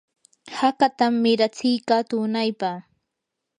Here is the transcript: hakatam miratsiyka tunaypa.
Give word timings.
hakatam 0.59 1.13
miratsiyka 1.23 1.95
tunaypa. 2.09 2.71